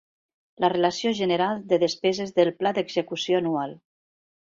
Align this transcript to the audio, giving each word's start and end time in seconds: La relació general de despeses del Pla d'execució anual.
La 0.63 0.71
relació 0.73 1.11
general 1.19 1.61
de 1.73 1.81
despeses 1.85 2.35
del 2.41 2.53
Pla 2.63 2.75
d'execució 2.79 3.45
anual. 3.47 3.81